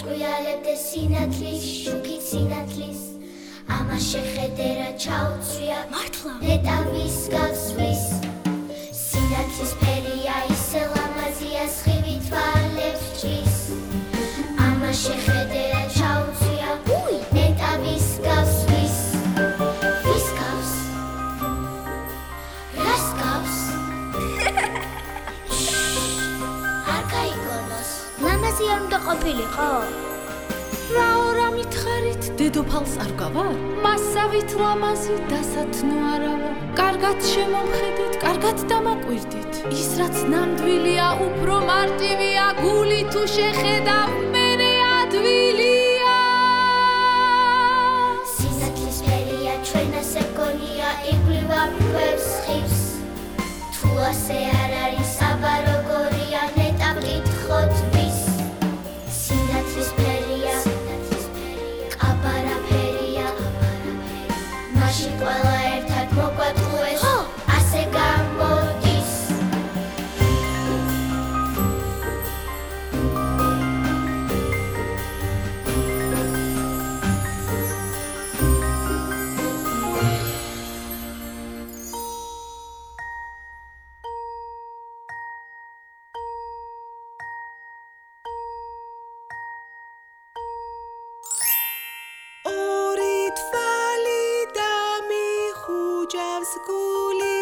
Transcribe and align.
ჩაჭვიალებდე 0.00 0.74
სინათლის 0.80 1.64
შუქით 1.84 2.22
სინათლის 2.24 3.00
ამას 3.76 4.04
შეხედე 4.12 4.68
რა 4.78 4.88
ჩაუწვია 4.96 5.80
მართლა? 5.92 6.32
მე 6.40 6.56
თავის 6.64 7.18
გავს. 7.34 7.59
ლამაზი 28.60 28.72
არ 28.74 28.80
უნდა 28.84 28.98
ყოფილიყო. 29.06 29.68
რა 30.94 31.08
ორა 31.26 31.48
მითხარით 31.56 32.22
დედოფალს 32.38 32.94
არ 33.04 33.12
გავარ 33.20 33.54
მასავით 33.84 34.50
ლამაზი 34.60 35.14
დასათნო 35.30 35.96
არავა. 36.12 36.50
კარგად 36.80 37.18
შემომხედეთ 37.32 38.12
კარგად 38.24 38.58
დამაკვირდით. 38.72 39.52
ის 39.80 39.88
რაც 40.00 40.16
ნამდვილია 40.32 41.08
უფრო 41.26 41.54
მარტივია 41.72 42.46
გული 42.60 43.00
თუ 43.12 43.22
შეხედავ 43.36 44.08
მერე 44.34 44.72
ადვილია 45.00 45.69
მაშინ 64.90 65.12
ყველა 65.20 65.39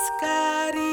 arriscarem. 0.00 0.89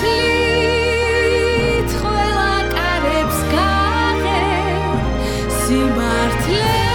სიმართლით 0.00 1.90
ყველა 2.00 2.52
კარებს 2.72 3.38
გაღებ 3.52 4.96
სიმართლე 5.58 6.91